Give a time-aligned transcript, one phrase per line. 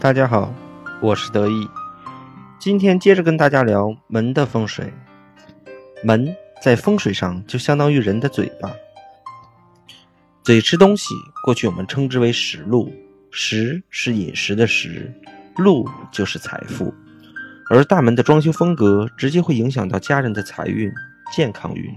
[0.00, 0.54] 大家好，
[1.02, 1.68] 我是得意。
[2.56, 4.92] 今天接着跟大家聊门的风水。
[6.04, 6.32] 门
[6.62, 8.70] 在风水上就相当于人的嘴巴，
[10.44, 12.94] 嘴吃东西，过去我们称之为食禄，
[13.32, 15.12] 食是饮食的食，
[15.56, 16.94] 禄就是财富。
[17.68, 20.92] 而大门的装修风格直接会影响到家人的财运、
[21.32, 21.92] 健康运。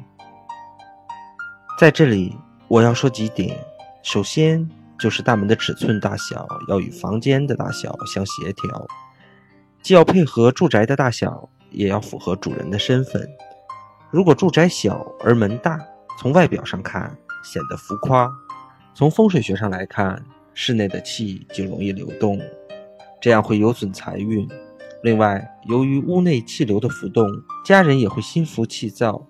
[1.77, 2.35] 在这里，
[2.67, 3.55] 我要说几点。
[4.01, 4.67] 首先。
[5.01, 8.87] 就是大门的尺寸大小要与房间的大小相协调，
[9.81, 13.27] 既要配合住宅的大小，也要符合主人的身份。
[14.11, 15.79] 如果住宅小而门大，
[16.19, 18.29] 从外表上看显得浮夸；
[18.93, 20.23] 从风水学上来看，
[20.53, 22.39] 室内的气就容易流动，
[23.19, 24.47] 这样会有损财运。
[25.01, 27.25] 另外，由于屋内气流的浮动，
[27.65, 29.25] 家人也会心浮气躁，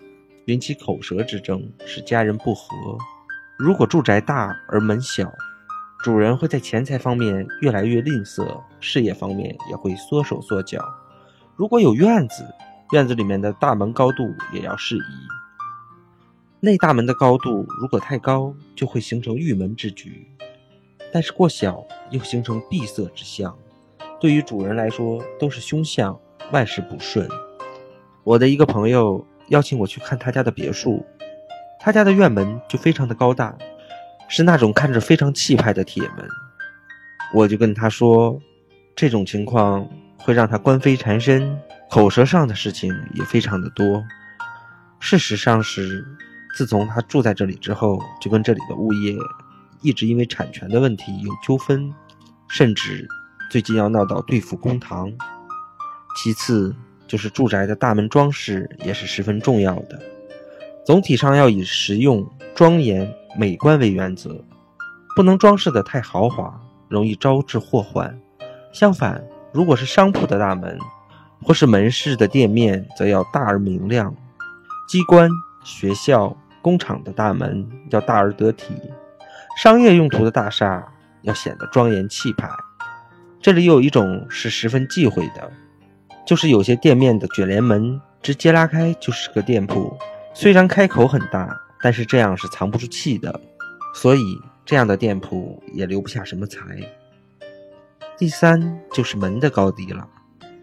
[0.48, 2.76] 引起口舌之争，使家人不和。
[3.58, 5.32] 如果住宅大而门小，
[6.04, 10.84] 主人会在钱财方面越来越吝啬，事业方面也会缩手缩脚。
[11.56, 12.44] 如果有院子，
[12.92, 15.02] 院子里面的大门高度也要适宜。
[16.60, 20.10] 内大门的高度如果太高，就会形成玉门之局；
[21.12, 23.56] 但是过小又形成闭塞之象，
[24.20, 26.20] 对于主人来说都是凶相，
[26.52, 27.30] 万事不顺。
[28.24, 31.06] 我的一个朋友邀请我去看他家的别墅，
[31.80, 33.56] 他家的院门就非常的高大。
[34.34, 36.26] 是那种看着非常气派的铁门，
[37.34, 38.42] 我就跟他说，
[38.96, 39.86] 这种情况
[40.18, 44.02] 会让他官非缠身，口舌上的事情也非常的多。
[45.02, 46.06] 事实上是，
[46.56, 49.14] 自从他住在这里之后，就跟这里的物业
[49.82, 51.94] 一直因为产权的问题有纠纷，
[52.48, 53.06] 甚至
[53.50, 55.12] 最近要闹到对付公堂。
[56.16, 56.74] 其次
[57.06, 60.02] 就是住宅的大门装饰也是十分重要的，
[60.86, 62.26] 总体上要以实用、
[62.62, 63.12] 庄严。
[63.36, 64.40] 美观为原则，
[65.16, 68.16] 不能装饰的太豪华，容易招致祸患。
[68.72, 69.20] 相反，
[69.52, 70.78] 如果是商铺的大门，
[71.42, 74.14] 或是门市的店面，则要大而明亮；
[74.88, 75.28] 机关、
[75.64, 78.76] 学校、工厂的大门要大而得体；
[79.58, 80.88] 商业用途的大厦
[81.24, 82.48] 要显得庄严气派。
[83.42, 85.52] 这里有一种是十分忌讳的，
[86.28, 89.98] 就是有些店面的卷帘门直接拉开就是个店铺，
[90.32, 91.60] 虽然开口很大。
[91.84, 93.40] 但是这样是藏不住气的，
[93.94, 94.22] 所以
[94.66, 96.62] 这样的店铺也留不下什么财。
[98.18, 100.08] 第三就是门的高低了，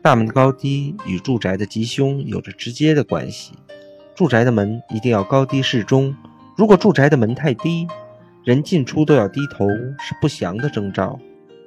[0.01, 3.53] 大门的高低与住宅的吉凶有着直接的关系。
[4.15, 6.15] 住宅的门一定要高低适中，
[6.57, 7.87] 如果住宅的门太低，
[8.45, 9.69] 人进出都要低头，
[9.99, 11.19] 是不祥的征兆。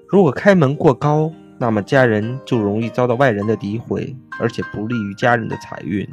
[0.07, 6.07] 如果开门过高，那么家人就容易遭到外人的诋毁，而且不利于家人的财运。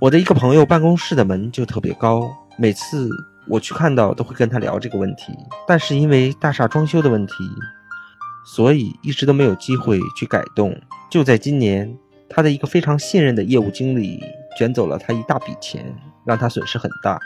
[0.00, 3.10] 我的一个朋友办公室的门就特别高，每次
[3.46, 5.36] 我去看到都会跟他聊这个问题，
[5.68, 7.34] 但是因为大厦装修的问题，
[8.46, 10.74] 所以一直都没有机会去改动。
[11.10, 11.94] 就在今年，
[12.30, 14.24] 他的一个非常信任的业务经理
[14.56, 15.84] 卷走了他一大笔钱，
[16.24, 17.20] 让他损失很大。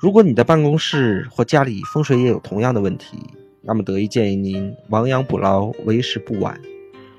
[0.00, 3.18] 如果你的办公室或家里风水也有同样的问题，
[3.60, 6.58] 那么得意建议您亡羊补牢，为时不晚。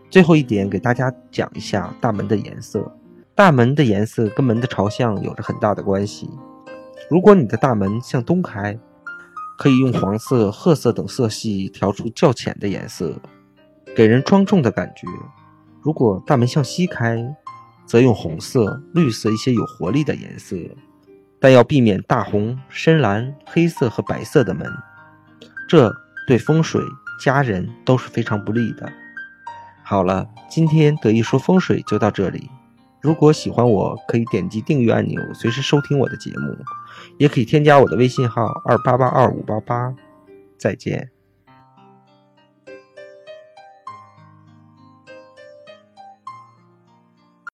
[0.10, 2.92] 最后一点，给大家讲一下大门的颜色。
[3.36, 6.30] 大门的颜色跟门的朝向有着很大的关系。
[7.10, 8.78] 如果你的大门向东开，
[9.58, 13.20] 可以用黄色、褐色等色系调出较浅的颜色，
[13.96, 15.08] 给人庄重的感觉。
[15.82, 17.36] 如果大门向西开，
[17.88, 20.56] 则用红色、绿色一些有活力的颜色，
[21.40, 24.72] 但要避免大红、深蓝、黑色和白色的门，
[25.68, 25.92] 这
[26.28, 26.80] 对风水、
[27.20, 28.94] 家人都是非常不利的。
[29.84, 32.48] 好了，今天得意说风水就到这里。
[33.04, 36.56] 如果喜欢我，可以点击订阅按钮，随时收听我的节目，
[37.18, 39.94] 也可以添加我的微信号二八八二五八八。
[40.58, 41.12] 再见。